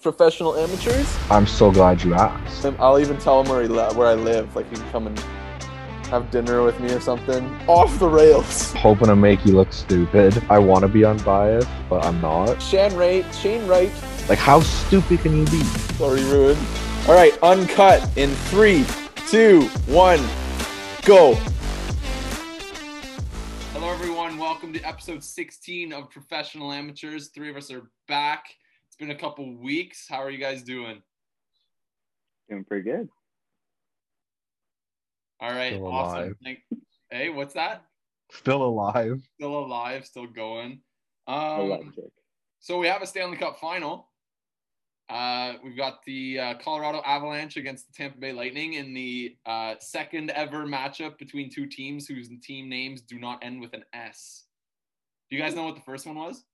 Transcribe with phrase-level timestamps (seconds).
[0.00, 1.16] professional amateurs.
[1.30, 2.64] I'm so glad you asked.
[2.78, 4.54] I'll even tell him where, he li- where I live.
[4.56, 5.18] Like, he can come and
[6.08, 7.44] have dinner with me or something.
[7.68, 8.72] Off the rails.
[8.74, 10.42] Hoping to make you look stupid.
[10.50, 12.60] I want to be unbiased, but I'm not.
[12.62, 13.92] Shane Wright, Shane Wright,
[14.28, 15.62] Like, how stupid can you be?
[15.98, 16.58] sorry, ruined.
[17.06, 18.84] All right, uncut in three,
[19.28, 20.18] two, one,
[21.02, 21.34] go.
[23.72, 24.36] Hello, everyone.
[24.38, 27.28] Welcome to episode 16 of Professional Amateurs.
[27.28, 28.44] Three of us are back.
[29.00, 30.04] It's been a couple weeks.
[30.06, 31.00] How are you guys doing?
[32.50, 33.08] Doing pretty good.
[35.40, 36.18] All right, Still awesome.
[36.18, 36.36] alive.
[36.44, 36.58] Thank-
[37.10, 37.82] hey, what's that?
[38.30, 39.22] Still alive.
[39.36, 40.82] Still alive, still going.
[41.26, 42.10] Um, Electric.
[42.58, 44.10] so we have a Stanley Cup final.
[45.08, 49.76] Uh, we've got the uh, Colorado Avalanche against the Tampa Bay Lightning in the uh,
[49.78, 54.44] second ever matchup between two teams whose team names do not end with an S.
[55.30, 56.44] Do you guys know what the first one was?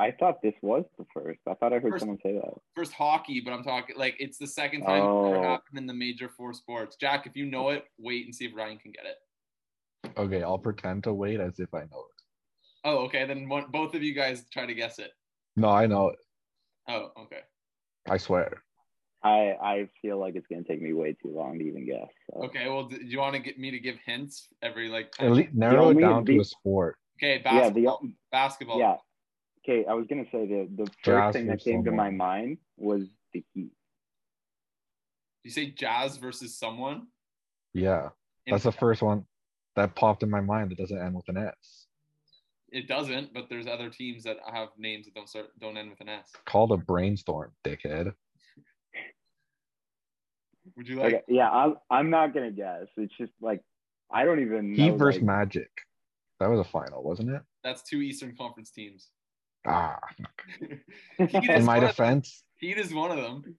[0.00, 1.40] I thought this was the first.
[1.46, 2.54] I thought I heard First- someone say that.
[2.74, 5.42] first hockey, but I'm talking like it's the second time it's ever Oh.
[5.42, 6.96] happened in the major four sports.
[6.96, 9.16] Jack, if you know it, wait and see if Ryan can get it.
[10.16, 12.22] Okay, I'll pretend to wait as if I know it.
[12.84, 13.26] Oh, okay.
[13.26, 15.12] Then one, both of you guys try to guess it.
[15.56, 16.18] No, I know it.
[16.88, 17.42] Oh, okay.
[18.08, 18.62] I swear.
[19.22, 22.08] I I feel like it's gonna take me way too long to even guess.
[22.30, 22.44] So.
[22.44, 22.66] Okay.
[22.70, 25.12] Well, do you want to get me to give hints every like?
[25.20, 26.96] At least narrow it only- down to a sport.
[27.18, 28.08] Okay, Yeah, the basketball.
[28.32, 28.78] basketball.
[28.78, 28.96] yeah.
[29.64, 32.10] Okay, I was gonna say the the first Jazz thing that versus came to my
[32.10, 33.72] mind was the Heat.
[35.44, 37.06] You say Jazz versus someone.
[37.72, 38.08] Yeah,
[38.46, 39.24] In- that's the first one
[39.76, 41.86] that popped in my mind that doesn't end with an S.
[42.72, 46.00] It doesn't, but there's other teams that have names that don't start don't end with
[46.00, 46.32] an S.
[46.46, 48.12] Called a brainstorm, dickhead.
[50.76, 51.14] Would you like?
[51.14, 52.86] Okay, yeah, I'm I'm not gonna guess.
[52.96, 53.60] It's just like
[54.10, 54.96] I don't even Heat know.
[54.96, 55.70] versus like, Magic.
[56.38, 57.42] That was a final, wasn't it?
[57.62, 59.10] That's two Eastern Conference teams.
[59.66, 59.98] Ah,
[61.18, 62.20] in my one of them.
[62.20, 63.56] defense, Heat is one of them.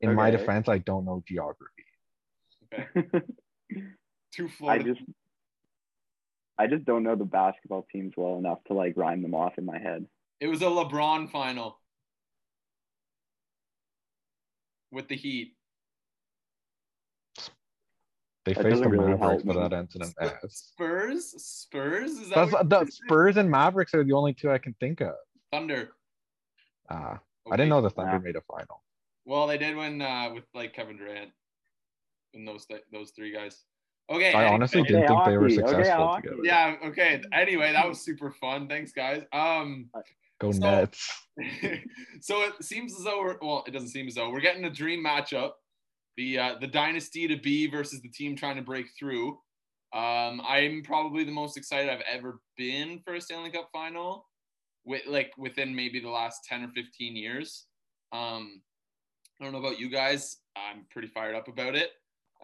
[0.00, 1.84] in my defense, I don't know geography.
[4.32, 5.00] Two I just
[6.58, 9.66] I just don't know the basketball teams well enough to like rhyme them off in
[9.66, 10.06] my head.
[10.40, 11.78] It was a LeBron final
[14.90, 15.54] with the Heat.
[18.44, 19.62] They That faced the really Mavericks, help but me.
[19.62, 20.48] that ends in.
[20.50, 21.30] Spurs?
[21.44, 22.10] Spurs?
[22.12, 22.90] Is that That's the you?
[22.90, 25.14] Spurs and Mavericks are the only two I can think of.
[25.52, 25.90] Thunder?
[26.90, 27.56] Ah, I Okay.
[27.56, 28.18] didn't know the Thunder Yeah.
[28.18, 28.82] made a final.
[29.24, 31.30] Well, they did win uh, with like Kevin Durant
[32.34, 33.62] and those th- those three guys.
[34.10, 34.32] Okay.
[34.32, 35.62] I honestly Okay, didn't think they were hockey.
[35.62, 36.36] Okay, successful together.
[36.42, 36.76] Yeah.
[36.86, 37.22] Okay.
[37.32, 38.66] Anyway, that was super fun.
[38.68, 39.22] Thanks, guys.
[39.32, 39.88] Um.
[40.40, 41.22] Go So- Nets.
[42.20, 44.70] so it seems as though we're well, it doesn't seem as though we're getting a
[44.70, 45.52] dream matchup.
[46.16, 49.38] The uh, the dynasty to be versus the team trying to break through.
[49.94, 54.26] Um, I'm probably the most excited I've ever been for a Stanley Cup final,
[54.84, 57.66] with like within maybe the last ten or fifteen years.
[58.12, 58.60] Um,
[59.40, 60.36] I don't know about you guys.
[60.56, 61.90] I'm pretty fired up about it.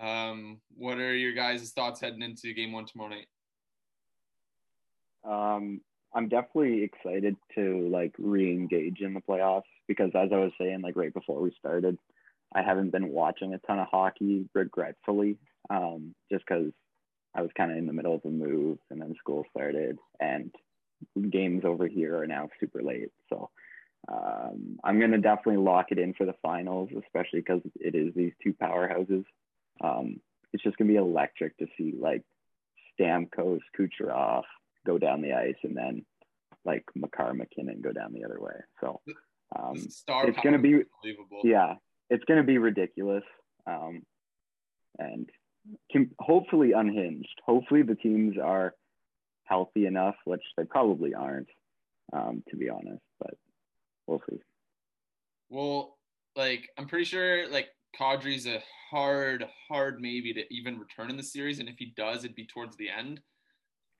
[0.00, 3.26] Um, what are your guys' thoughts heading into game one tomorrow night?
[5.24, 5.80] Um,
[6.14, 10.96] I'm definitely excited to like re-engage in the playoffs because as I was saying, like
[10.96, 11.98] right before we started,
[12.54, 15.38] I haven't been watching a ton of hockey, regretfully,
[15.70, 16.72] um, just because
[17.34, 20.50] I was kind of in the middle of a move and then school started and
[21.31, 23.10] games over here are now super late.
[23.28, 23.50] So
[24.10, 28.32] um, I'm gonna definitely lock it in for the finals, especially because it is these
[28.42, 29.25] two powerhouses.
[29.82, 30.20] Um,
[30.53, 32.22] it's just gonna be electric to see like
[32.98, 34.44] Stamkos, Kucherov
[34.87, 36.04] go down the ice, and then
[36.64, 38.54] like Makar MacKinnon go down the other way.
[38.81, 39.00] So
[39.56, 41.42] um, star it's gonna be- unbelievable.
[41.44, 41.75] yeah,
[42.10, 43.24] it's gonna be ridiculous,
[43.66, 44.02] um,
[44.98, 45.28] and
[45.91, 47.41] can, hopefully unhinged.
[47.44, 48.74] Hopefully the teams are
[49.44, 51.48] healthy enough, which they probably aren't,
[52.12, 53.02] um, to be honest.
[53.19, 53.34] But
[54.06, 54.38] we'll see.
[55.50, 55.98] Well,
[56.36, 61.22] like I'm pretty sure like Kadri's a hard, hard maybe to even return in the
[61.22, 63.20] series, and if he does, it'd be towards the end.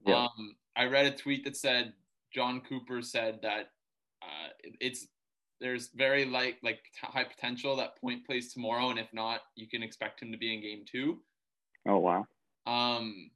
[0.07, 0.25] Yeah.
[0.25, 1.93] Um, I read a tweet that said
[2.33, 3.71] Jon Cooper said that
[4.23, 4.49] uh,
[4.81, 5.07] it's
[5.61, 9.69] there's very like like t- high potential that point plays tomorrow, and if not, you
[9.69, 11.19] can expect him to be in game two.
[11.89, 12.27] Oh wow.
[12.67, 13.31] Um,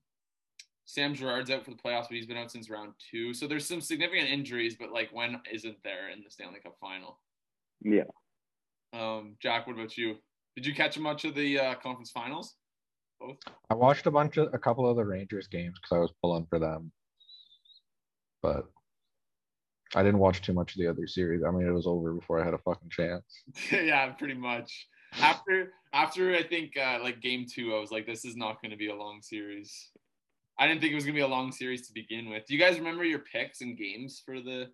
[0.85, 3.33] Sam Girard's out for the playoffs, but he's been out since round two.
[3.33, 7.19] So there's some significant injuries, but like when isn't there in the Stanley Cup final?
[7.81, 8.05] Yeah.
[8.93, 10.17] Um, Jack, what about you?
[10.55, 12.57] Did you catch much of the uh, conference finals?
[13.21, 13.39] Both.
[13.71, 16.47] I watched a bunch of a couple of the Rangers games because I was pulling
[16.47, 16.93] for them,
[18.43, 18.67] but
[19.95, 21.43] I didn't watch too much of the other series.
[21.47, 23.43] I mean, it was over before I had a fucking chance.
[23.73, 24.89] yeah, pretty much.
[25.21, 28.71] After after I think uh, like game two, I was like, this is not going
[28.71, 29.91] to be a long series.
[30.59, 32.47] I didn't think it was going to be a long series to begin with.
[32.47, 34.69] Do you guys remember your picks and games for the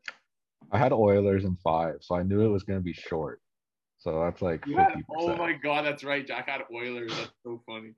[0.70, 3.40] I had Oilers in five, so I knew it was going to be short.
[3.98, 6.26] So that's like You had- fifty oh my god, that's right.
[6.26, 7.12] Jack had Oilers.
[7.16, 7.94] That's so funny.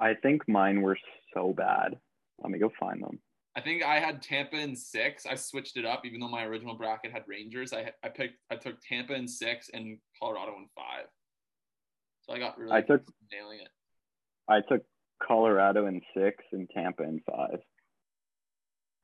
[0.00, 0.98] I think mine were
[1.34, 1.96] so bad.
[2.40, 3.20] Let me go find them.
[3.54, 5.26] I think I had Tampa in six.
[5.26, 7.72] I switched it up, even though my original bracket had Rangers.
[7.72, 11.06] I I picked I took Tampa in six and Colorado in five.
[12.22, 13.68] So I got really I took nailing it.
[14.48, 14.82] I took
[15.22, 17.58] Colorado in six and Tampa in five.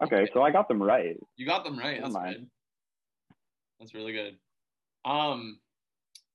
[0.02, 0.30] Okay, Okay.
[0.32, 1.16] so I got them right.
[1.36, 2.00] You got them right.
[2.00, 2.46] That's good.
[3.80, 4.38] That's really good.
[5.04, 5.58] Um,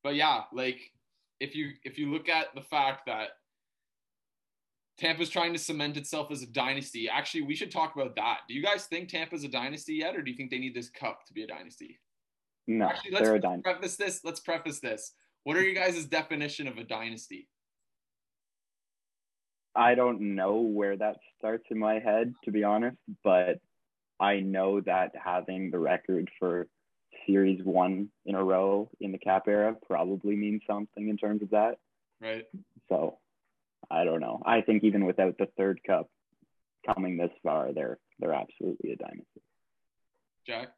[0.04, 0.80] but yeah, like
[1.40, 3.30] if you if you look at the fact that
[4.98, 8.40] Tampa's trying to cement itself as a dynasty, actually, we should talk about that.
[8.48, 10.90] Do you guys think Tampa's a dynasty yet, or do you think they need this
[10.90, 12.00] cup to be a dynasty?
[12.68, 13.62] No, Actually, let's they're a dime.
[13.62, 14.24] preface this.
[14.24, 15.14] Let's preface this.
[15.44, 17.50] What are you guys' definition of a dynasty?
[19.76, 23.60] I don't know where that starts in my head, to be honest, but
[24.20, 26.68] I know that having the record for
[27.26, 31.50] series one in a row in the cap era probably means something in terms of
[31.50, 31.78] that.
[32.22, 32.46] Right?
[32.90, 33.18] So
[33.90, 34.42] I don't know.
[34.46, 36.10] I think even without the third cup
[36.86, 39.42] coming this far, they're they're absolutely a dynasty.
[40.46, 40.70] Jack?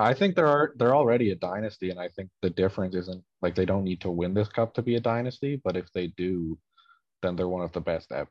[0.00, 3.66] I think they're they're already a dynasty, and I think the difference isn't like they
[3.66, 6.58] don't need to win this cup to be a dynasty, but if they do,
[7.22, 8.30] then they're one of the best ever.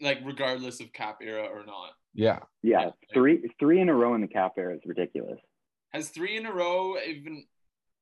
[0.00, 1.92] like regardless of cap era or not.
[2.14, 2.90] Yeah, Yeah, Yeah.
[3.14, 5.40] three three in a row in the cap era is ridiculous.
[5.92, 7.46] Has three in a row even?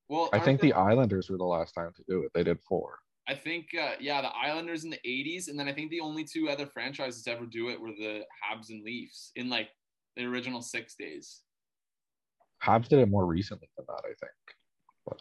[0.09, 2.33] Well, I think there- the Islanders were the last time to do it.
[2.35, 2.99] They did four.
[3.27, 6.25] I think uh, yeah, the Islanders in the '80s, and then I think the only
[6.25, 9.69] two other franchises to ever do it were the Habs and Leafs in like
[10.17, 11.41] the original six days.
[12.63, 15.19] Habs did it more recently than that, I think,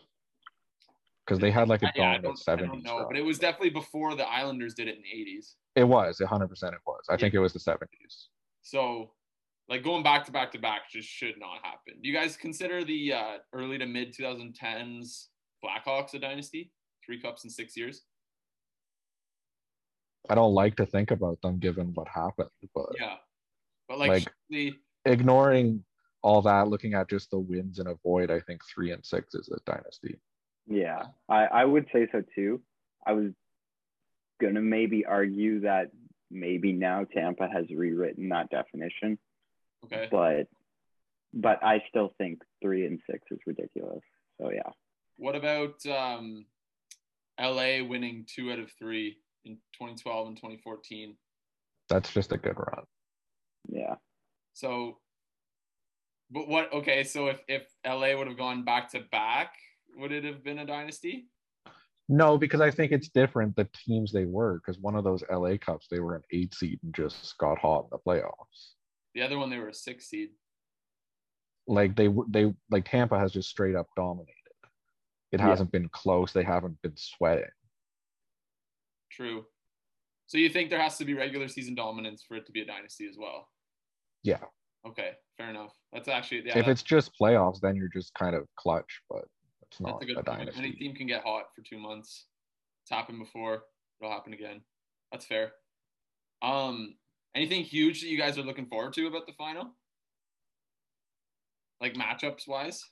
[1.25, 2.83] because they had like a Yeah, dominant don't, I seventies.
[2.83, 5.53] don't know, but it was definitely before the Islanders did it in the '80s.
[5.75, 6.73] It was hundred percent.
[6.75, 7.05] It was.
[7.09, 8.27] I think it was the seventies.
[8.63, 9.11] So,
[9.69, 12.01] like going back to back to back just should not happen.
[12.01, 15.27] Do you guys consider the uh, early to mid 2010s
[15.63, 16.71] Blackhawks a dynasty?
[17.05, 18.03] Three cups in six years.
[20.29, 23.17] I don't like to think about them given what happened, but Yeah,
[23.87, 25.83] but like, Like- surely- ignoring
[26.21, 29.49] all that, looking at just the wins and avoid, I think three and six is
[29.49, 30.17] a dynasty.
[30.65, 32.61] Yeah, I, I would say so too.
[33.05, 33.33] I was
[34.39, 35.91] gonna maybe argue that
[36.31, 39.19] maybe now Tampa has rewritten that definition,
[39.83, 40.07] okay.
[40.09, 40.47] but
[41.33, 44.03] but I still think three and six is ridiculous.
[44.39, 44.71] So yeah,
[45.17, 46.45] What about um,
[47.39, 51.15] LA winning two out of three in 2012 and 2014?
[51.89, 52.85] That's just a good run.
[53.69, 53.95] yeah.
[54.53, 54.99] So,
[56.29, 56.71] but what?
[56.73, 59.53] Okay, so if if LA would have gone back to back,
[59.97, 61.27] would it have been a dynasty?
[62.09, 64.55] No, because I think it's different the teams they were.
[64.59, 67.85] Because one of those LA Cups, they were an eight seed and just got hot
[67.85, 68.73] in the playoffs.
[69.15, 70.29] The other one, they were a six seed.
[71.67, 74.33] Like they w- they like Tampa has just straight up dominated.
[75.33, 76.31] It hasn't been close.
[76.31, 77.45] They haven't been sweating.
[79.11, 79.45] True.
[80.27, 82.65] So you think there has to be regular season dominance for it to be a
[82.65, 83.49] dynasty as well?
[84.21, 84.37] Yeah.
[84.87, 85.73] Okay, fair enough.
[85.91, 86.57] That's actually yeah.
[86.57, 89.23] if that's, it's just playoffs, then you're just kind of clutch, but
[89.63, 90.49] it's that's not a a, good point.
[90.55, 92.27] Any team can get hot for two months.
[92.83, 93.63] It's happened before.
[93.99, 94.61] It'll happen again.
[95.11, 95.53] That's fair.
[96.43, 96.95] Um,
[97.35, 99.71] anything huge that you guys are looking forward to about the final?
[101.81, 102.83] Like matchups wise?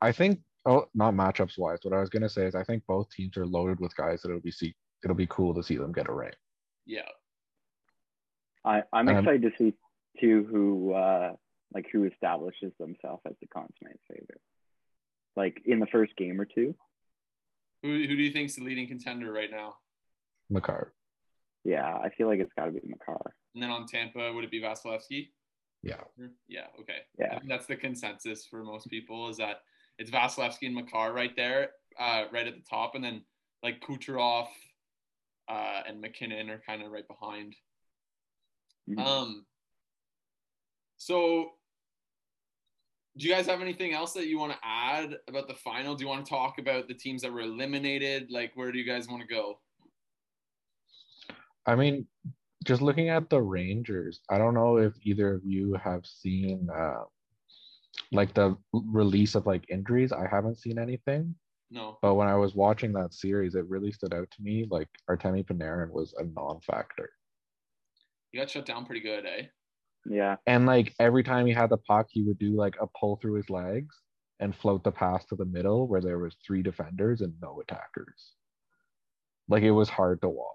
[0.00, 1.78] I think oh not matchups wise.
[1.82, 4.28] What I was gonna say is I think both teams are loaded with guys that
[4.28, 6.32] it'll be see it'll be cool to see them get a ring.
[6.86, 7.08] Yeah.
[8.64, 9.74] I, I'm Um, excited to see
[10.20, 11.32] too who uh
[11.74, 14.40] like who establishes themselves as the consummate favorite.
[15.36, 16.74] Like in the first game or two.
[17.82, 19.74] Who who do you think's the leading contender right now?
[20.50, 20.92] Makar.
[21.64, 23.34] Yeah, I feel like it's gotta be Makar.
[23.54, 25.30] And then on Tampa, would it be Vasilevskiy?
[25.82, 26.02] Yeah.
[26.46, 26.98] Yeah, okay.
[27.18, 27.34] Yeah.
[27.34, 29.62] I think that's the consensus for most people is that
[29.98, 33.22] it's Vasilevskiy and Makar right there, uh, right at the top, and then
[33.62, 34.48] like Kucherov
[35.48, 37.54] uh, and MacKinnon are kind of right behind.
[38.88, 38.98] Mhm.
[38.98, 39.46] Um.
[40.96, 41.52] So,
[43.16, 45.94] do you guys have anything else that you want to add about the final?
[45.94, 48.30] Do you want to talk about the teams that were eliminated?
[48.30, 49.60] Like, where do you guys want to go?
[51.66, 52.06] I mean,
[52.64, 57.02] just looking at the Rangers, I don't know if either of you have seen uh,
[58.10, 60.12] like the release of like injuries.
[60.12, 61.34] I haven't seen anything,
[61.70, 61.98] No.
[62.02, 64.66] but when I was watching that series, it really stood out to me.
[64.70, 67.10] Like Artemi Panarin was a non-factor,
[68.32, 69.46] You got shut down pretty good, eh?
[70.04, 70.36] Yeah.
[70.46, 73.34] and like every time he had the puck, he would do like a pull through
[73.34, 73.94] his legs
[74.40, 78.32] and float the pass to the middle where there was three defenders and no attackers.
[79.48, 80.48] Like it was hard to watch.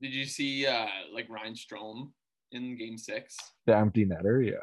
[0.00, 2.10] Did you see uh like Ryan Strome
[2.50, 3.36] in game six?
[3.66, 4.56] The empty netter, yeah.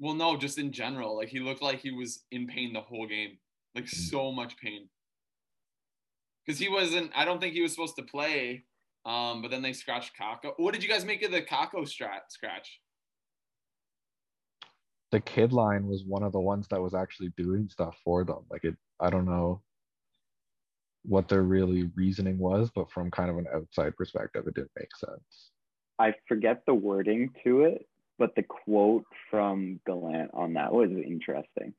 [0.00, 1.16] Well, no, just in general.
[1.16, 3.38] Like he looked like he was in pain the whole game,
[3.74, 3.88] like Mm.
[4.10, 4.88] so much pain.
[6.44, 7.12] Because he wasn't.
[7.14, 8.64] I don't think he was supposed to play.
[9.06, 10.52] Um, but then they scratched Kakko.
[10.58, 12.80] What did you guys make of the Kakko strat scratch?
[15.10, 18.44] The kid line was one of the ones that was actually doing stuff for them.
[18.50, 19.62] Like it, I don't know
[21.02, 24.94] what their really reasoning was, but from kind of an outside perspective, it didn't make
[24.96, 25.50] sense.
[25.98, 27.86] I forget the wording to it,
[28.20, 31.74] but the quote from Gallant on that was interesting.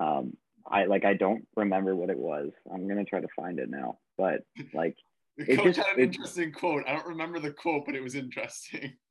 [0.00, 2.50] Um, I like I don't remember what it was.
[2.72, 4.96] I'm gonna try to find it now, but like
[5.36, 6.84] The It coach just- had an it- interesting quote.
[6.88, 8.94] I don't remember the quote, but it was interesting.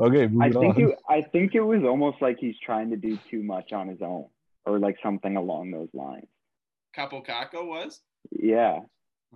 [0.00, 0.82] Okay, I think on.
[0.82, 4.02] it I think it was almost like he's trying to do too much on his
[4.02, 4.26] own,
[4.66, 6.26] or like something along those lines.
[6.96, 8.00] Kaapo Kakko was
[8.32, 8.80] Yeah.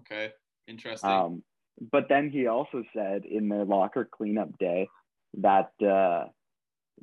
[0.00, 0.32] okay.
[0.66, 1.08] Interesting.
[1.10, 1.42] Um,
[1.92, 4.88] but then he also said in their locker cleanup day
[5.38, 6.28] that uh,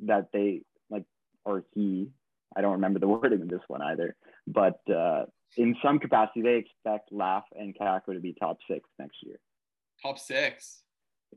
[0.04, 1.04] that they like,
[1.44, 2.08] or he,
[2.56, 4.16] I don't remember the wording of this one either,
[4.46, 5.24] but uh,
[5.56, 9.38] in some capacity they expect Laugh and Kakko to be top six next year.
[10.02, 10.82] Top six.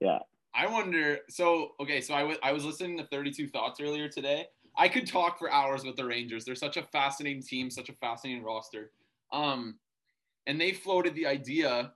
[0.02, 0.20] Yeah.
[0.56, 1.20] I wonder.
[1.30, 4.48] So okay, so I was I was listening to 32 Thoughts earlier today.
[4.78, 6.46] I could talk for hours with the Rangers.
[6.46, 8.92] They're such a fascinating team, such a fascinating roster.
[9.32, 9.78] Um,
[10.48, 11.94] and they floated the idea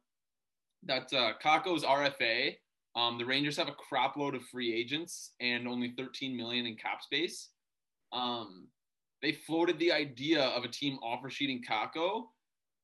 [0.84, 2.56] that uh, Kakko's RFA.
[2.96, 6.76] Um, the Rangers have a crap load of free agents and only 13 million in
[6.76, 7.50] cap space.
[8.12, 8.68] Um,
[9.22, 12.26] they floated the idea of a team offer sheeting Kakko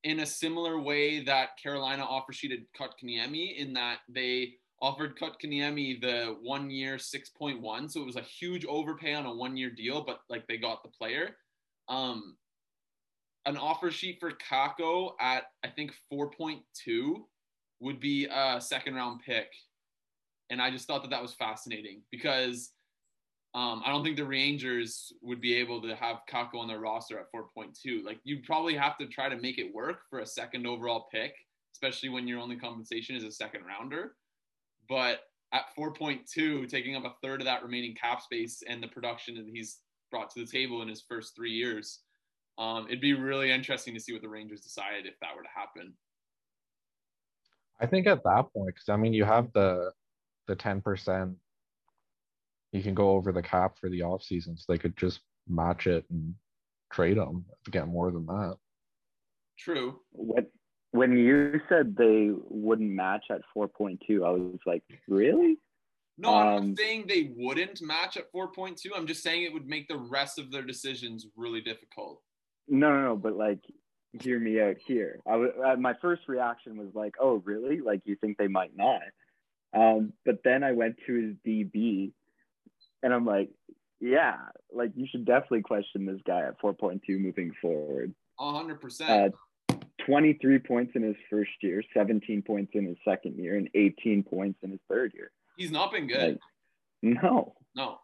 [0.02, 6.36] in a similar way that Carolina offer sheeted Kotkaniemi in that they offered Kotkaniemi the
[6.42, 7.90] one year 6.1.
[7.90, 10.82] So it was a huge overpay on a one year deal, but like they got
[10.82, 11.36] the player.
[11.88, 12.36] Um,
[13.46, 17.16] an offer sheet for Kakko at I think 4.2
[17.80, 19.48] would be a second round pick.
[20.50, 22.70] And I just thought that that was fascinating because
[23.54, 27.18] um, I don't think the Rangers would be able to have Kakko on their roster
[27.18, 28.04] at 4.2.
[28.04, 31.34] Like you'd probably have to try to make it work for a second overall pick,
[31.74, 34.14] especially when your only compensation is a second rounder.
[34.88, 35.20] But
[35.52, 39.46] at 4.2, taking up a third of that remaining cap space and the production that
[39.52, 39.78] he's
[40.10, 42.00] brought to the table in his first three years,
[42.58, 45.48] um, it'd be really interesting to see what the Rangers decide if that were to
[45.54, 45.94] happen.
[47.80, 49.92] I think at that point, because I mean, you have the
[50.50, 51.36] the ten percent.
[52.72, 55.86] You can go over the cap for the off season, so they could just match
[55.86, 56.34] it and
[56.92, 58.56] trade them to get more than that.
[59.58, 60.00] True.
[60.12, 60.46] When
[60.90, 65.56] when you said they wouldn't match at 4.2, I was like, really?
[66.18, 68.76] No, I'm Um, not saying they wouldn't match at 4.2.
[68.96, 72.20] I'm just saying it would make the rest of their decisions really difficult.
[72.66, 73.16] No, no, no.
[73.16, 73.60] But like,
[74.20, 75.20] hear me out here.
[75.28, 77.80] I was uh, my first reaction was like, oh, really?
[77.80, 79.02] Like, you think they might not?
[79.72, 82.12] Um, but then I went to his DB,
[83.02, 83.50] and I'm like,
[84.00, 84.36] yeah,
[84.72, 88.14] like you should definitely question this guy at 4.2 moving forward.
[88.40, 89.00] 100%.
[89.08, 94.22] Uh, 23 points in his first year, 17 points in his second year, and 18
[94.22, 95.30] points in his third year.
[95.56, 96.32] He's not been good.
[97.02, 97.54] Like, no.
[97.74, 97.98] No.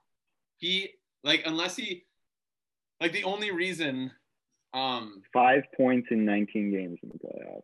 [0.59, 0.91] He
[1.25, 2.05] like unless he
[3.01, 4.11] like the only reason
[4.73, 7.63] um Five points in 19 games in the playoffs.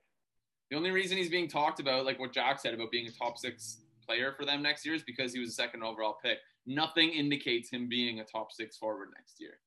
[0.70, 3.38] the only reason he's being talked about like what Jack said about being a top
[3.38, 3.78] 6
[4.12, 6.38] player for them next year is because he was a second overall pick.
[6.66, 9.58] Nothing indicates him being a top 6 forward next year.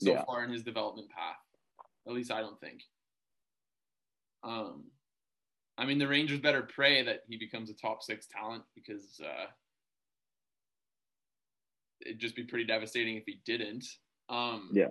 [0.00, 0.24] So Yeah.
[0.24, 1.36] far in his development path.
[2.06, 2.82] At least I don't think.
[4.42, 4.90] Um
[5.76, 9.46] I mean the Rangers better pray that he becomes a top 6 talent because uh
[12.00, 13.84] it'd just be pretty devastating if he didn't.
[14.28, 14.88] Um, Yeah.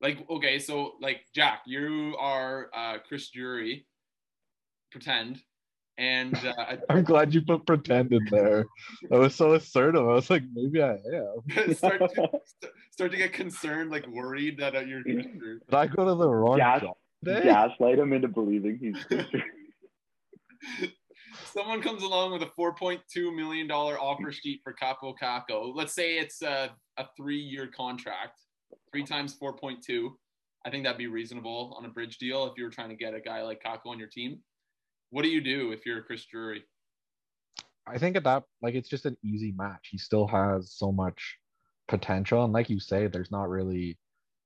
[0.00, 3.86] Like okay, so like Jack, you are uh, Chris Drury,
[4.90, 5.42] pretend,
[5.98, 8.66] and uh, I- I'm glad you put pretend in there.
[9.12, 10.02] I was so assertive.
[10.02, 11.74] I was like, maybe I am.
[11.74, 12.30] start to
[12.90, 15.02] start to get concerned, like worried that uh, you're.
[15.02, 17.44] Did I go to the wrong Gas- job today?
[17.44, 18.96] Gaslight him into believing he's.
[21.44, 25.72] Someone comes along with a 4.2 million dollar offer sheet for Kaapo Kakko.
[25.74, 28.40] Let's say it's a, a three-year contract,
[28.92, 30.10] three times 4.2.
[30.64, 33.14] I think that'd be reasonable on a bridge deal if you were trying to get
[33.14, 34.38] a guy like Kakko on your team.
[35.10, 36.64] What do you do if you're Chris Drury?
[37.86, 39.88] I think at that, like, it's just an easy match.
[39.90, 41.38] He still has so much
[41.88, 42.42] potential.
[42.44, 43.98] And like you say, there's not really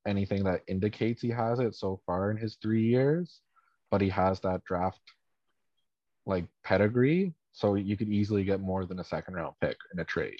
[0.07, 3.40] anything that indicates he has it so far in his three years,
[3.90, 5.00] but he has that draft
[6.26, 7.35] like pedigree.
[7.52, 10.38] So you could easily get more than a second round pick in a trade.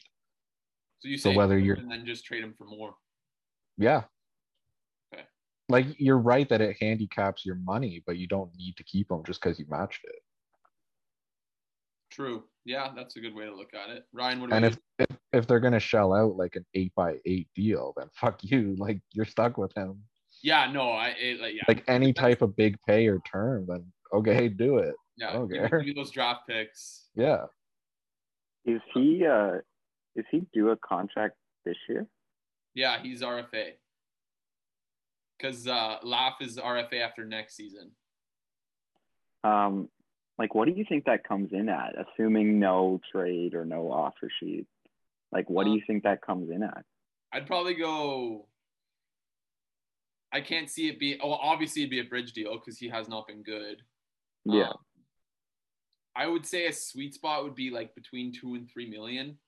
[1.01, 2.95] So you So say whether you're- and then just trade him for more.
[3.79, 4.05] Yeah.
[5.71, 5.87] Okay.
[5.89, 9.23] Like you're right that it handicaps your money, but you don't need to keep them
[9.27, 10.23] just because you matched it.
[12.11, 12.45] True.
[12.65, 14.05] Yeah, that's a good way to look at it.
[14.13, 17.17] Ryan, what And about if, if if they're gonna shell out like an eight by
[17.25, 18.75] eight deal, then fuck you.
[18.79, 20.03] Like you're stuck with him.
[20.43, 23.85] Yeah, no, I it, like yeah, Like any type of big pay or term, then
[24.13, 24.95] okay, do it.
[25.17, 25.37] yeah.
[25.37, 25.59] okay.
[25.59, 27.07] don't give give those draft picks.
[27.15, 27.45] Yeah.
[28.65, 29.59] Is he uh
[30.17, 32.07] is he due a contract this year?
[32.75, 33.73] Yeah, he's RFA.
[35.41, 37.91] Because uh, Laugh is RFA after next season.
[39.45, 39.89] Um,
[40.39, 44.29] like what do you think that comes in at, assuming no trade or no offer
[44.41, 44.67] sheet?
[45.33, 46.85] Like what do Uh, you think that comes in at?
[47.33, 48.47] I'd probably go.
[50.33, 51.19] I can't see it be.
[51.23, 53.83] Oh, obviously it'd be a bridge deal because he has not been good.
[54.45, 54.69] Yeah.
[54.71, 54.77] Um,
[56.17, 59.39] I would say a sweet spot would be like between two and three million.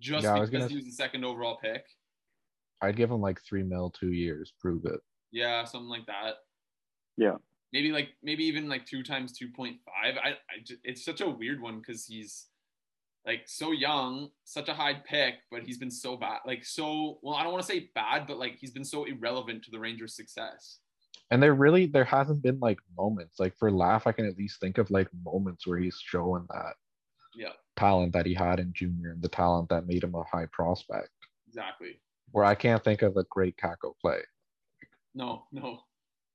[0.00, 1.84] Just Yeah, I was because gonna- he was the second overall pick.
[2.80, 5.00] I'd give him like three mil, two years, prove it.
[5.32, 6.34] Yeah, something like that.
[7.16, 7.36] Yeah.
[7.72, 10.14] Maybe like maybe even like two times two point five.
[10.22, 12.46] I, I ju- it's such a weird one because he's
[13.26, 16.38] like so young, such a high pick, but he's been so bad.
[16.46, 19.64] Like so well, I don't want to say bad, but like he's been so irrelevant
[19.64, 20.78] to the Rangers' success.
[21.30, 23.38] And there really there hasn't been like moments.
[23.38, 26.72] Like for laugh, I can at least think of like moments where he's showing that
[27.34, 30.46] Yeah, talent that he had in junior and the talent that made him a high
[30.52, 31.10] prospect.
[31.48, 32.00] exactly.
[32.32, 34.20] Where I can't think of a great Kakko play.
[35.14, 35.80] No, no.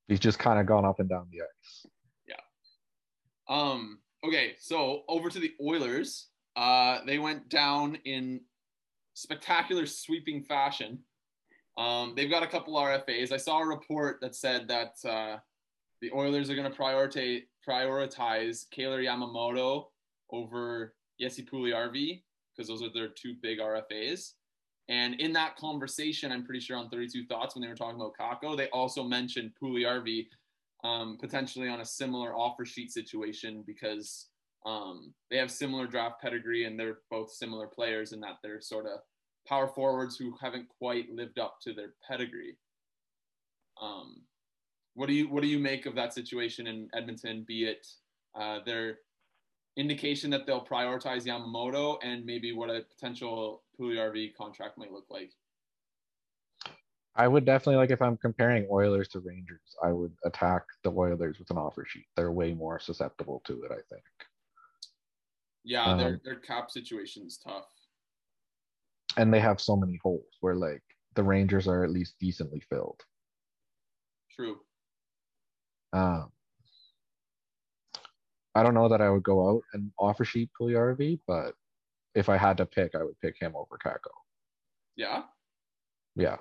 [0.08, 1.86] He's just kind of gone up and down the ice.
[2.28, 2.36] Yeah.
[3.48, 4.00] Um.
[4.26, 6.28] Okay, so over to the Oilers.
[6.56, 8.42] Uh, they went down in
[9.14, 11.00] spectacular sweeping fashion.
[11.78, 13.32] Um, they've got a couple RFAs.
[13.32, 15.38] I saw a report that said that uh,
[16.02, 19.86] the Oilers are going to prioritize prioritize Kailer Yamamoto
[20.32, 24.34] over Jesse Puljujarvi because those are their two big RFAs.
[24.90, 28.18] And in that conversation, I'm pretty sure on 32 Thoughts when they were talking about
[28.20, 30.28] Kakko, they also mentioned Puljujarvi
[30.84, 34.28] um, potentially on a similar offer sheet situation because
[34.66, 38.86] um, they have similar draft pedigree and they're both similar players in that they're sort
[38.86, 39.00] of
[39.48, 42.58] power forwards who haven't quite lived up to their pedigree.
[43.82, 44.24] Um,
[44.94, 47.46] what do you what do you make of that situation in Edmonton?
[47.48, 47.86] Be it
[48.40, 49.00] uh, their
[49.76, 55.32] indication that they'll prioritize Yamamoto and maybe what a potential Puljujarvi contract might look like.
[57.16, 61.38] I would definitely like if I'm comparing Oilers to Rangers, I would attack the Oilers
[61.38, 62.08] with an offer sheet.
[62.16, 64.04] They're way more susceptible to it, I think.
[65.64, 67.68] Yeah, their Um, their cap situation is tough.
[69.18, 70.82] And they have so many holes where like
[71.14, 73.00] the Rangers are at least decently filled.
[74.32, 74.60] True.
[75.94, 76.33] Um,
[78.56, 81.54] I don't know that I would go out and offer sheet Puljujarvi, but
[82.16, 84.12] if I had to pick, I would pick him over Kakko.
[84.96, 85.24] Yeah.
[86.16, 86.38] Yeah.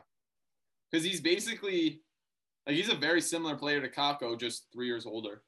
[0.90, 2.02] because he's basically
[2.66, 5.42] like he's a very similar player to Kakko, just three years older.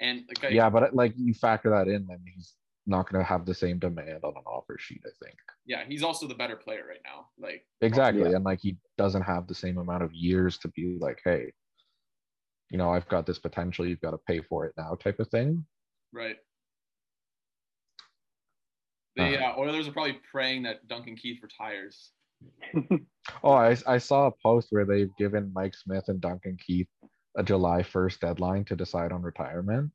[0.00, 2.52] And like, Yeah, but like you factor that in, then he's
[2.86, 5.36] not going to have the same demand on an offer sheet, I think.
[5.64, 7.28] yeah, he's also the better player right now.
[7.38, 8.28] Like, Exactly.
[8.28, 8.36] Yeah.
[8.36, 11.52] And like he doesn't have the same amount of years to be like, hey,
[12.70, 15.28] you know, I've got this potential, you've got to pay for it now type of
[15.28, 15.64] thing.
[16.12, 16.36] right?
[19.16, 19.46] The Uh-huh.
[19.46, 22.10] uh, Oilers are probably praying that Duncan Keith retires.
[23.42, 26.86] Oh, I, I saw a post where they've given Mike Smith and Duncan Keith
[27.36, 29.90] a July 1st deadline to decide on retirement.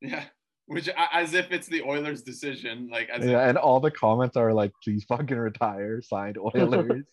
[0.00, 0.24] Yeah,
[0.70, 2.88] which as if it's the Oilers' decision.
[2.88, 7.06] Like, as Yeah, and all the comments are like, please fucking retire, signed Oilers.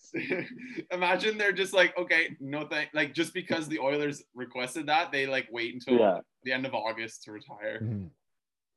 [0.91, 2.89] imagine they're just like, okay, no thank.
[2.93, 6.19] Like, just because the Oilers requested that, they like wait until yeah.
[6.43, 7.81] the end of August to retire.
[7.81, 8.09] Mhm.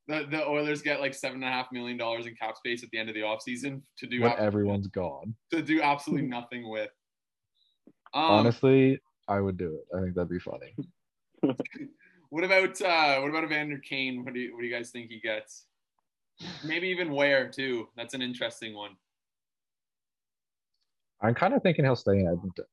[0.09, 2.89] The, the Oilers get like seven and a half million dollars in cap space at
[2.91, 5.35] the end of the offseason to do when ab- everyone's gone.
[5.53, 6.89] to do absolutely nothing with.
[8.15, 9.95] Um, Honestly, I would do it.
[9.95, 10.75] I think that'd be funny.
[12.31, 14.25] What about uh, what about Evander Kane?
[14.25, 15.67] What do you what do you guys think he gets?
[16.65, 17.89] Maybe even where too.
[17.97, 18.93] That's an interesting one.
[21.21, 22.65] I'm kind of thinking he'll stay in Edmonton.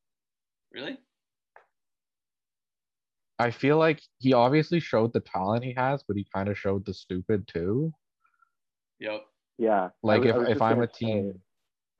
[0.72, 0.98] Really?
[3.40, 6.86] I feel like he obviously showed the talent he has, but he kind of showed
[6.86, 7.94] the stupid too.
[9.00, 9.26] Yep.
[9.58, 9.90] Yeah.
[10.02, 11.40] Like was- if, if I'm a team,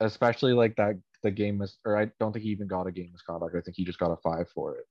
[0.00, 3.10] especially like that the game is or I don't think he even got a game
[3.12, 3.54] misconduct.
[3.56, 4.84] I think he just got a five for it.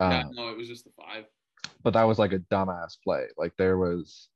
[0.00, 1.24] Yeah, Um, no, it was just the five.
[1.82, 3.26] But that was like a dumbass play.
[3.36, 4.28] Like there was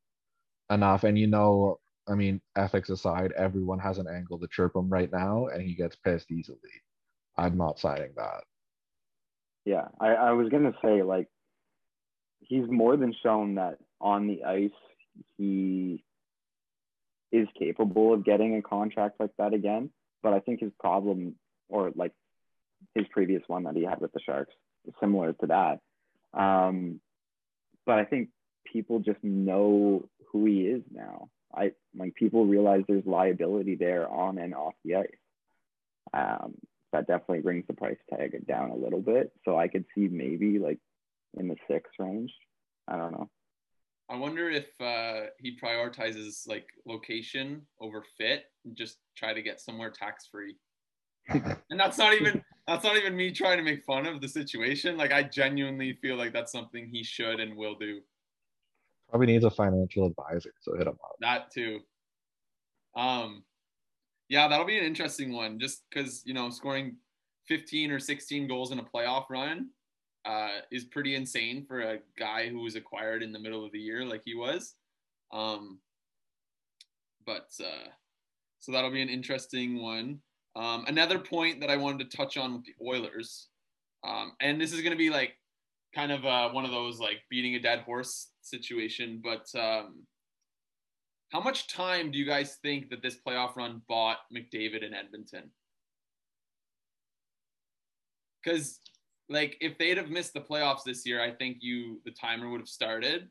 [0.70, 4.88] enough, and you know, I mean, ethics aside, everyone has an angle to chirp him
[4.88, 6.58] right now, and he gets pissed easily.
[7.36, 8.44] I'm not signing that.
[9.64, 11.28] Yeah, I, I was gonna say like
[12.40, 14.70] he's more than shown that on the ice
[15.38, 16.04] he
[17.32, 19.90] is capable of getting a contract like that again.
[20.22, 21.34] But I think his problem
[21.68, 22.12] or like
[22.94, 24.52] his previous one that he had with the Sharks
[24.86, 25.80] is similar to that.
[26.38, 27.00] Um,
[27.86, 28.28] but I think
[28.64, 31.28] people just know who he is now.
[31.54, 35.06] I like people realize there's liability there on and off the ice.
[36.12, 36.54] Um,
[36.92, 39.32] that definitely brings the price tag down a little bit.
[39.44, 40.78] So I could see maybe like
[41.38, 42.32] in the six range.
[42.88, 43.28] I don't know.
[44.10, 49.60] I wonder if uh, he prioritizes like location over fit and just try to get
[49.60, 50.56] somewhere tax free.
[51.28, 54.96] and that's not even that's not even me trying to make fun of the situation.
[54.96, 58.00] Like I genuinely feel like that's something he should and will do.
[59.10, 61.16] Probably needs a financial advisor, so hit him up.
[61.20, 61.80] That too.
[62.96, 63.44] Um,
[64.28, 65.58] yeah, that'll be an interesting one.
[65.58, 66.96] Just because you know, scoring
[67.46, 69.68] 15 or 16 goals in a playoff run
[70.24, 73.78] uh, is pretty insane for a guy who was acquired in the middle of the
[73.78, 74.74] year like he was.
[75.32, 75.80] Um,
[77.26, 77.88] but uh,
[78.60, 80.20] so that'll be an interesting one.
[80.56, 83.48] Um, another point that I wanted to touch on with the Oilers,
[84.06, 85.32] um, and this is going to be like
[85.94, 90.04] kind of uh, one of those like beating a dead horse situation, but um,
[91.30, 95.50] how much time do you guys think that this playoff run bought McDavid in Edmonton?
[98.42, 98.78] Because
[99.28, 102.60] like if they'd have missed the playoffs this year, I think you the timer would
[102.60, 103.28] have started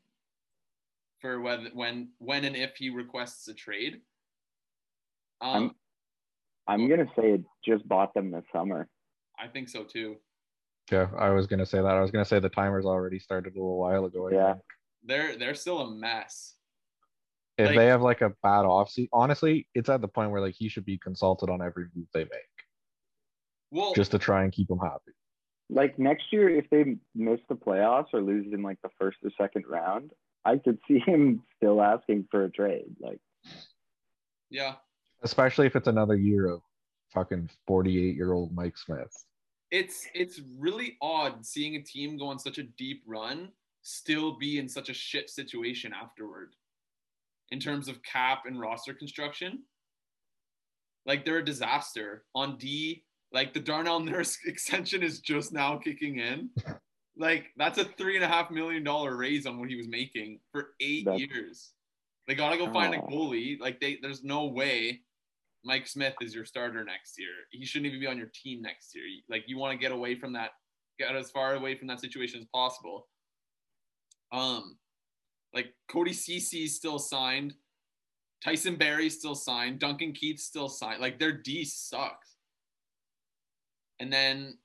[1.20, 4.02] for whether when when and if he requests a trade.
[5.40, 5.76] Um,
[6.68, 8.88] I'm, I'm gonna say it just bought them this summer.
[9.40, 10.18] I think so too.
[10.92, 11.86] Yeah, I was gonna say that.
[11.86, 14.30] I was gonna say the timer's already started a little while ago.
[14.30, 14.56] Yeah.
[15.04, 16.56] They're they're still a mess.
[17.58, 20.56] If Like- they have like a bad offseason, honestly, it's at the point where like
[20.56, 22.32] he should be consulted on every move they make,
[23.72, 25.12] Well, just to try and keep them happy.
[25.70, 29.30] Like next year, if they miss the playoffs or lose in like the first or
[29.40, 30.12] second round,
[30.46, 32.96] I could see him still asking for a trade.
[33.00, 33.20] Like,
[34.50, 34.76] yeah,
[35.24, 36.62] Especially if it's another year of
[37.14, 39.14] fucking 48 year old Mike Smith.
[39.72, 43.50] it's it's really odd seeing a team go on such a deep run
[43.84, 46.54] still be in such a shit situation afterward
[47.52, 49.60] in terms of cap and roster construction.
[51.06, 52.24] Like they're a disaster.
[52.34, 56.50] On d like the darnell nurse extension is just now kicking in.
[57.18, 60.40] Like that's a three and a half million dollar raise on what he was making
[60.52, 61.74] for eight That's- years.
[62.28, 63.60] They gotta go find a goalie.
[63.60, 65.02] Like they there's no way
[65.66, 67.30] Mike Smith is your starter next year.
[67.52, 69.06] He shouldn't even be on your team next year.
[69.30, 70.52] Like you want to get away from that,
[71.00, 73.08] get as far away from that situation as possible.
[74.32, 74.78] Um,
[75.54, 77.54] like Cody Cece still signed,
[78.44, 81.02] Tyson Barrie still signed, Duncan Keith still signed.
[81.02, 82.36] Like their D sucks.
[84.00, 84.58] And then,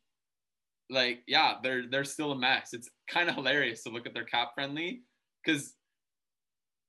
[0.90, 2.70] like yeah, they're they're still a mess.
[2.72, 5.02] It's kind of hilarious to look at their cap friendly
[5.44, 5.74] because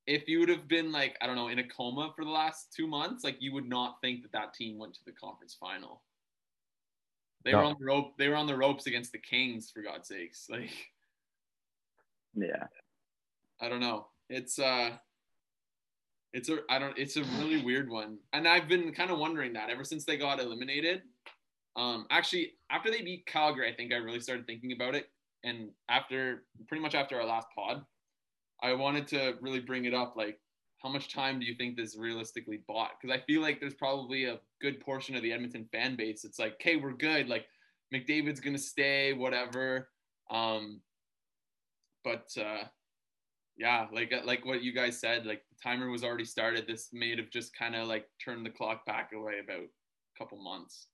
[0.06, 2.72] if you would have been like I don't know in a coma for the last
[2.74, 6.02] two months, like you would not think that that team went to the conference final.
[7.44, 8.18] They were on the rope.
[8.18, 10.48] They were on the ropes against the Kings for God's sakes.
[10.50, 10.70] Like
[12.34, 12.66] yeah,
[13.60, 14.06] I don't know.
[14.28, 14.90] It's uh,
[16.32, 16.96] it's a I don't.
[16.98, 20.16] It's a really weird one, and I've been kind of wondering that ever since they
[20.16, 21.02] got eliminated.
[21.76, 25.08] Um, actually, after they beat Calgary, I think I really started thinking about it,
[25.44, 27.84] and after pretty much after our last pod,
[28.62, 30.14] I wanted to really bring it up.
[30.16, 30.38] Like,
[30.82, 32.92] how much time do you think this realistically bought?
[33.00, 36.24] Because I feel like there's probably a good portion of the Edmonton fan base.
[36.24, 37.28] It's like, okay, we're good.
[37.28, 37.46] Like,
[37.94, 39.88] McDavid's gonna stay, whatever.
[40.30, 40.80] Um,
[42.04, 42.64] but uh,
[43.56, 46.66] yeah, like like what you guys said, like the timer was already started.
[46.66, 50.38] This may have just kind of like turned the clock back away about a couple
[50.42, 50.86] months.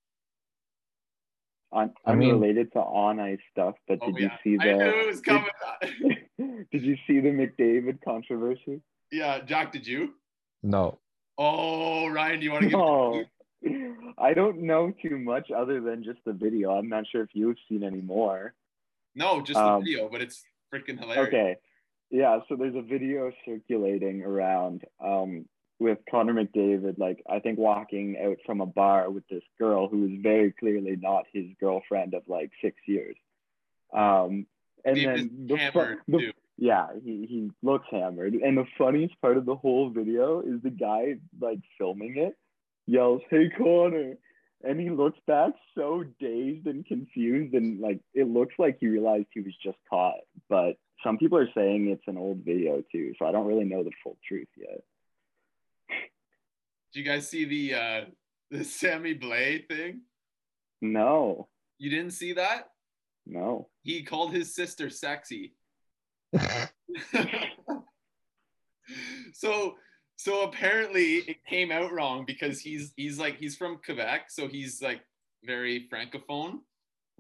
[1.73, 3.75] Un- I mean- unrelated to on ice stuff.
[3.87, 5.45] But Oh did you yeah, see I knew it was coming.
[5.83, 6.17] did
[6.71, 8.81] you see the McDavid controversy?
[9.13, 10.15] yeah, Jack, did you?
[10.63, 10.99] No.
[11.39, 12.79] Oh, Ryan, do you want to give?
[12.79, 13.25] No.
[14.19, 16.73] I don't know too much other than just the video.
[16.73, 18.55] I'm not sure if you've seen any more.
[19.15, 21.29] No, just the Um, video, but it's freaking hilarious.
[21.29, 21.57] Okay.
[22.11, 25.47] Yeah, so there's a video circulating around um,
[25.79, 30.07] with Connor McDavid, like I think walking out from a bar with this girl who
[30.07, 33.17] is very clearly not his girlfriend of like six years.
[33.93, 34.47] Um,
[34.87, 38.35] and then the, hammered, the yeah, he, he looks hammered.
[38.35, 42.35] And the funniest part of the whole video is the guy like filming it
[42.87, 44.17] yells, Hey Connor
[44.67, 49.27] and he looks back so dazed and confused and like it looks like he realized
[49.33, 50.21] he was just caught.
[50.49, 53.85] But some people are saying it's an old video too, so I don't really know
[53.85, 54.83] the full truth yet.
[56.93, 58.05] Do you guys see the uh
[58.51, 60.03] the Sammy Blais thing?
[60.81, 62.71] No, You didn't see that?
[63.27, 63.69] No.
[63.83, 65.55] He called his sister sexy.
[69.33, 69.75] so
[70.17, 74.81] so apparently it came out wrong because he's he's like he's from Quebec, so he's
[74.81, 75.01] like
[75.45, 76.61] very francophone.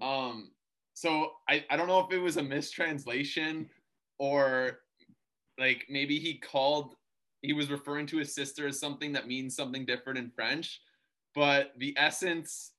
[0.01, 0.51] Um
[0.95, 3.69] so I, I don't know if it was a mistranslation
[4.19, 4.79] or
[5.59, 6.95] like maybe he called
[7.42, 10.81] he was referring to his sister as something that means something different in French,
[11.35, 12.73] but the essence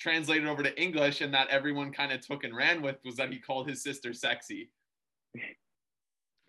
[0.00, 3.30] translated over to English and that everyone kind of took and ran with was that
[3.30, 4.70] he called his sister sexy.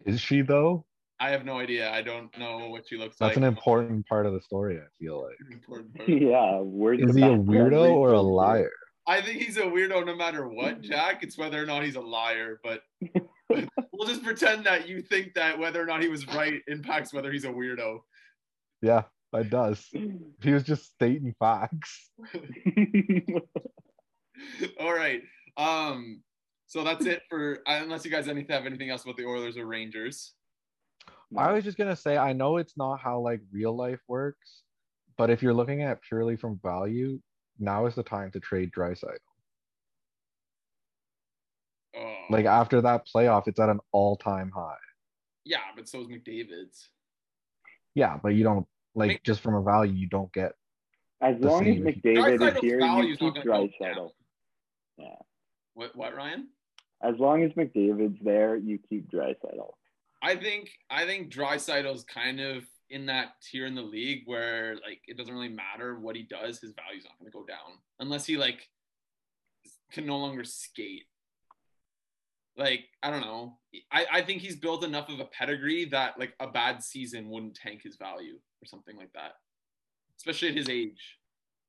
[0.05, 0.85] Is she though?
[1.19, 1.91] I have no idea.
[1.91, 3.29] I don't know what she looks That's like.
[3.35, 4.79] That's an important part of the story.
[4.79, 6.07] I feel like.
[6.07, 8.71] Yeah, where's Is he a weirdo or a liar?
[9.05, 11.21] I think he's a weirdo no matter what, Jack.
[11.21, 12.81] It's whether or not he's a liar, but
[13.49, 17.31] we'll just pretend that you think that whether or not he was right impacts whether
[17.31, 17.99] he's a weirdo.
[18.81, 19.85] Yeah, it does.
[19.91, 22.09] He was just stating facts.
[24.79, 25.21] All right.
[25.57, 26.21] Um,
[26.67, 30.33] so that's it for unless you guys have anything else about the Oilers or Rangers.
[31.37, 34.61] I was just gonna say, I know it's not how like real life works,
[35.17, 37.19] but if you're looking at purely from value,
[37.59, 39.15] now is the time to trade Draisaitl.
[41.95, 44.75] Oh, Like after that playoff, it's at an all-time high.
[45.45, 46.89] yeah, but so is McDavid's.
[47.95, 50.53] Yeah, but you don't like Mc- just from a value, you don't get.
[51.21, 53.51] As the long as same if McDavid is here, you keep gonna go
[53.81, 54.09] Draisaitl.
[54.99, 55.07] down.
[55.73, 55.95] What?
[55.95, 56.47] What, Ryan?
[57.03, 59.71] As long as McDavid's there, you keep Draisaitl.
[60.21, 65.01] I think I think Draisaitl's kind of in that tier in the league where like
[65.07, 68.25] it doesn't really matter what he does, his value's not going to go down unless
[68.25, 68.67] he like
[69.91, 71.05] can no longer skate.
[72.57, 73.57] Like I don't know.
[73.91, 77.55] I I think he's built enough of a pedigree that like a bad season wouldn't
[77.55, 79.33] tank his value or something like that,
[80.17, 81.17] especially at his age.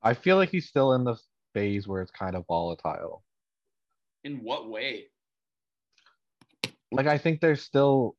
[0.02, 1.16] I feel like he's still in the
[1.54, 3.22] phase where it's kind of volatile.
[4.24, 5.06] In what way?
[6.90, 8.16] Like I think there's still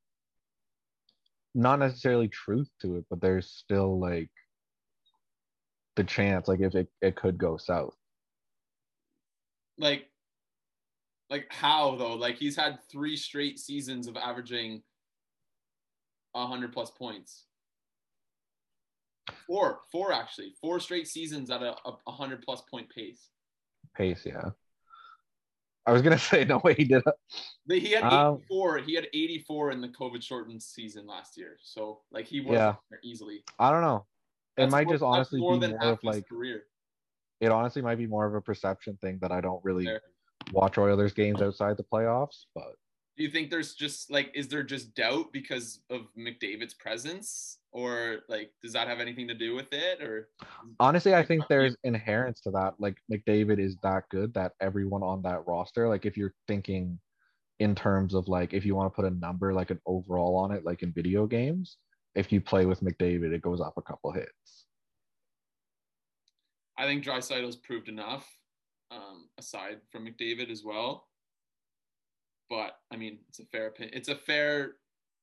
[1.53, 4.29] not necessarily truth to it, but there's still like
[5.95, 7.95] the chance, like if it, it could go south.
[9.77, 10.07] like
[11.33, 14.83] like how though like he's had three straight seasons of averaging
[16.33, 17.45] 100 plus points
[19.47, 23.29] four four actually four straight seasons at a, a 100 plus point pace
[23.97, 24.49] Pace, yeah.
[25.87, 27.81] I was gonna say no way he did it.
[27.81, 32.01] He had Um, 84 he had 84 in the covid shortened season last year so
[32.11, 32.75] like he was Yeah.
[32.91, 34.05] there easily I don't know.
[34.55, 36.65] It That's might more- just honestly be than more of like career
[37.41, 40.01] it honestly might be more of a perception thing that I don't really Fair.
[40.51, 42.75] Watch Oilers games outside the playoffs, but
[43.15, 48.21] do you think there's just like is there just doubt because of mcdavid's presence or
[48.27, 50.29] like does that have anything to do with it or
[50.79, 52.75] honestly, I think there's inherence to that.
[52.79, 56.99] Like McDavid is that good that everyone on that roster, like if you're thinking
[57.59, 60.51] in terms of like if you want to put a number like an overall on
[60.51, 61.77] it, like in video games,
[62.15, 64.65] if you play with McDavid, it goes up a couple hits.
[66.77, 68.27] I think Draisaitl's proved enough,
[68.93, 71.07] um, aside from McDavid as well.
[72.49, 73.97] But I mean, it's a fair opinion.
[73.97, 74.73] It's a fair,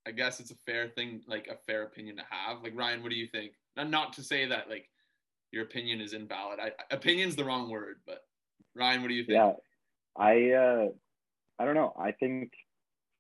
[0.07, 2.63] I guess it's a fair thing, like a fair opinion to have.
[2.63, 3.53] Like Ryan, what do you think?
[3.77, 4.89] And not to say that like
[5.53, 6.59] your opinion is invalid.
[6.61, 8.25] I, opinion's the wrong word, but
[8.75, 9.37] Ryan, what do you think?
[9.37, 9.53] Yeah,
[10.17, 10.89] I uh,
[11.59, 11.93] I don't know.
[11.99, 12.53] I think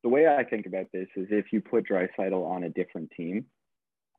[0.02, 3.46] the way I think about this is if you put Draisaitl on a different team,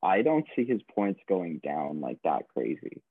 [0.02, 3.02] I don't see his points going down like that crazy.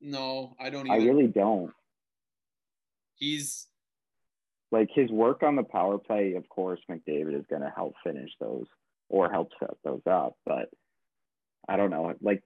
[0.00, 1.72] No, I don't I really don't.
[3.16, 3.66] He's
[4.70, 8.30] Like his work on the power play, of course, McDavid is going to help finish
[8.40, 8.66] those
[9.08, 10.36] or help set those up.
[10.44, 10.70] But
[11.68, 12.12] I don't know.
[12.20, 12.42] Like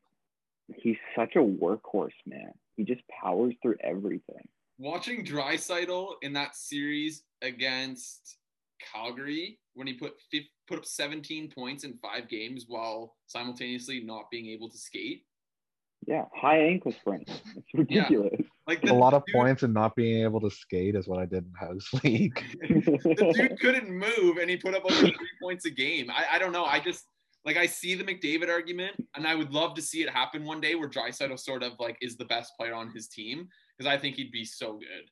[0.77, 2.53] he's such a workhorse, man.
[2.77, 4.47] He just powers through everything.
[4.79, 8.37] watching Draisaitl in that series against
[8.93, 10.15] Calgary when he put
[10.69, 15.25] put up 17 points in five games while simultaneously not being able to skate.
[16.07, 17.25] Yeah, high ankle sprain.
[17.27, 18.41] It's ridiculous.
[18.69, 21.25] Like a lot of dude- points and not being able to skate is what I
[21.25, 22.41] did in house league.
[22.61, 26.11] the dude couldn't move and he put up over three points a game.
[26.11, 26.65] I, I don't know.
[26.67, 27.05] I just
[27.47, 30.61] like I see the McDavid argument, and I would love to see it happen one
[30.61, 33.97] day where Draisaitl sort of like is the best player on his team because I
[33.97, 35.09] think he'd be so good.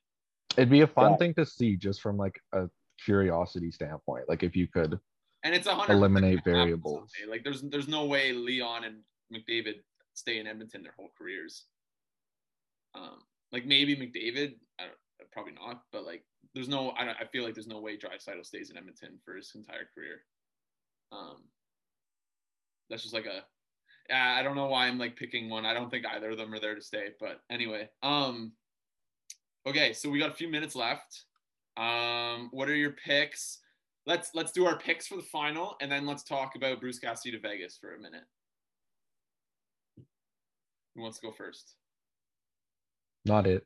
[0.55, 1.17] It'd be a fun Yeah.
[1.17, 2.69] thing to see just from like a
[3.03, 4.25] curiosity standpoint.
[4.29, 4.99] Like if you could
[5.43, 7.11] And it's a hundred eliminate percent gonna happen variables.
[7.27, 8.97] Like there's there's no way Leon and
[9.33, 9.75] McDavid
[10.13, 11.65] stay in Edmonton their whole careers.
[12.93, 13.19] Um,
[13.51, 14.55] like maybe McDavid,
[15.31, 18.69] probably not, but like there's no I I feel like there's no way Draisaitl stays
[18.69, 20.21] in Edmonton for his entire career.
[21.11, 21.43] Um,
[22.89, 23.43] that's just like a
[24.13, 25.65] I don't know why I'm like picking one.
[25.65, 27.89] I don't think either of them are there to stay, but anyway.
[28.01, 28.53] Um,
[29.67, 31.25] okay, so we got a few minutes left.
[31.75, 33.59] Um, what are your picks?
[34.05, 37.35] Let's let's do our picks for the final, and then let's talk about Bruce Cassidy
[37.35, 38.23] to Vegas for a minute.
[40.95, 41.75] Who wants to go first?
[43.27, 43.65] Not it.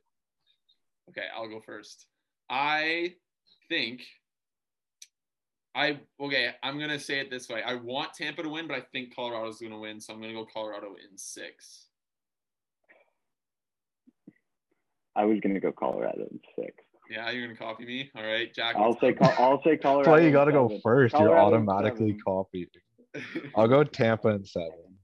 [1.10, 2.06] Okay, I'll go first.
[2.50, 3.14] I
[3.68, 4.02] think
[5.74, 6.50] I okay.
[6.62, 7.62] I'm gonna say it this way.
[7.62, 10.44] I want Tampa to win, but I think Colorado's gonna win, so I'm gonna go
[10.44, 11.86] Colorado in six.
[15.16, 16.74] I was gonna go Colorado in six.
[17.10, 18.10] Yeah, you're gonna copy me.
[18.16, 18.76] All right, Jack.
[18.76, 20.10] I'll say Col- I'll say Colorado.
[20.10, 20.80] That's why you got to go seven.
[20.82, 21.14] first.
[21.18, 22.20] You're automatically seven.
[22.24, 22.66] copying.
[23.56, 24.98] I'll go Tampa in seven.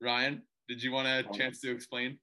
[0.00, 2.18] Ryan, did you want a um, chance to explain?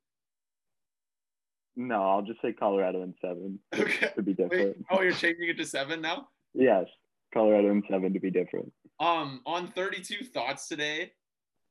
[1.80, 4.10] No, I'll just say Colorado in seven Okay.
[4.16, 4.50] to be Wait.
[4.50, 4.86] different.
[4.90, 6.28] Oh, you're changing it to seven now.
[6.56, 6.86] Yes,
[7.34, 8.74] Colorado in seven to be different.
[9.00, 11.12] Um, on 32 Thoughts today,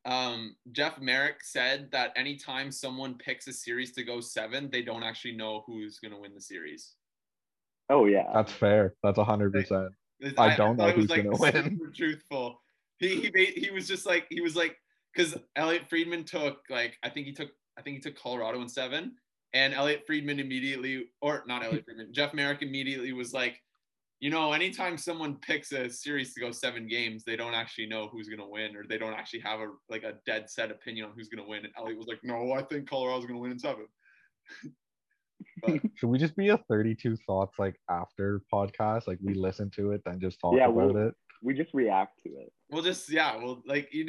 [0.04, 5.02] um, Jeff Marek said that anytime someone picks a series to go seven, they don't
[5.02, 6.94] actually know who's gonna win the series.
[7.90, 8.30] Oh yeah.
[8.32, 8.94] That's fair.
[9.02, 9.88] That's hundred percent.
[10.20, 11.80] It's- I don't know thought it who's gonna win.
[11.94, 12.62] Truthful.
[12.98, 14.76] He he made, he was just like he was like
[15.12, 18.68] because Elliotte Friedman took like I think he took I think he took Colorado in
[18.68, 19.16] seven,
[19.54, 23.60] and Elliotte Friedman immediately or not Elliotte Friedman Jeff Marek immediately was like,
[24.20, 28.08] you know, anytime someone picks a series to go seven games, they don't actually know
[28.08, 31.12] who's gonna win, or they don't actually have a like a dead set opinion on
[31.16, 31.64] who's gonna win.
[31.64, 33.86] And Elliotte was like, no, I think Colorado's gonna win in seven.
[35.62, 39.06] but Should we just be a 32 thoughts like after podcast?
[39.06, 41.14] Like we listen to it, then just talk Yeah, about we'll- it.
[41.42, 42.52] we just react to it.
[42.70, 44.08] We'll just yeah, well like you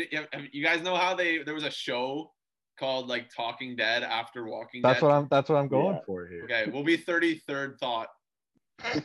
[0.52, 2.32] you guys know how they there was a show
[2.78, 5.06] called like Talking Dead after Walking That's Dead.
[5.08, 5.28] what I'm.
[5.30, 6.02] That's what I'm going Yeah.
[6.06, 6.44] for here.
[6.46, 8.08] Okay, we'll be 33rd thought.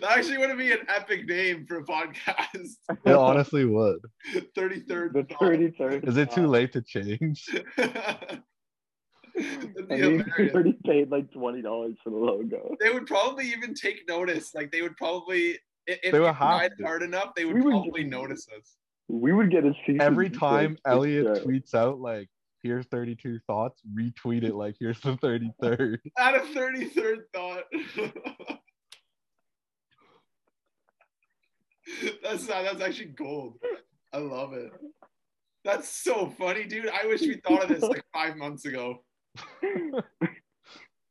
[0.00, 2.76] That actually would be an epic name for a podcast.
[3.06, 4.00] It honestly would.
[4.56, 5.38] 33rd the thought.
[5.40, 6.06] thirty third.
[6.06, 7.46] Is it too late to change?
[7.78, 8.42] That'd
[9.90, 12.76] I be mean, we already paid like twenty dollars for the logo.
[12.80, 14.54] They would probably even take notice.
[14.54, 17.62] Like they would probably if They would we have tried hard enough, they would We
[17.62, 18.76] would probably get- notice us.
[19.12, 21.44] We would get a season Every time Elliotte sure.
[21.44, 22.30] tweets out like,
[22.62, 27.64] "Here's 32 thoughts," retweet it like, "Here's the 33rd." Out of 33rd thought.
[32.22, 33.58] that's not, that's actually gold.
[34.14, 34.72] I love it.
[35.62, 36.88] That's so funny, dude.
[36.88, 39.04] I wish we thought of this like five months ago.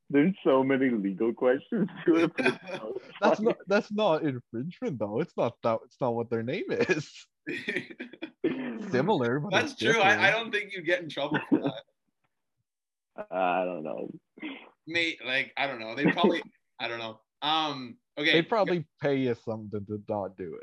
[0.09, 2.31] There's so many legal questions to it.
[2.35, 3.57] but it's so That's not.
[3.67, 5.19] That's not infringement though.
[5.19, 5.77] It's not that.
[5.85, 7.27] It's not what their name is.
[8.91, 9.99] Similar, but That's true.
[9.99, 13.25] I, I don't think you get in trouble for that.
[13.31, 14.09] I don't know.
[14.87, 15.95] Mate, like, I don't know.
[15.95, 16.41] They probably,
[16.79, 17.19] I don't know.
[17.41, 18.33] Um, okay.
[18.33, 20.57] They'd probably pay you something to not do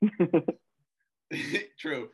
[0.00, 0.54] it.
[1.78, 2.08] True.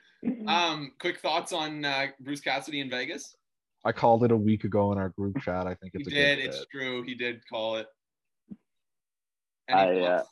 [0.48, 3.36] Um, quick thoughts on uh, Bruce Cassidy in Vegas.
[3.84, 5.66] I called it a week ago in our group chat.
[5.66, 6.38] I think He it's a did.
[6.38, 6.68] good It's fit.
[6.72, 7.02] true.
[7.02, 7.86] He did call it.
[9.70, 10.22] I, uh.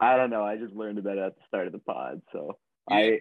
[0.00, 0.44] I don't know.
[0.44, 2.58] I just learned about it at the start of the pod, so
[2.90, 3.20] I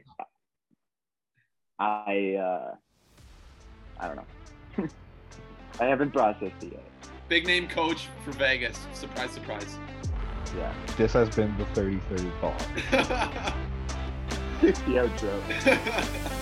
[1.79, 2.75] I uh
[3.99, 4.87] I don't know.
[5.79, 6.83] I haven't processed it yet.
[7.27, 8.77] Big name coach for Vegas.
[8.93, 9.77] Surprise, surprise.
[10.57, 10.73] Yeah.
[10.97, 12.67] This has been the 33rd thought.
[14.61, 16.37] the outro.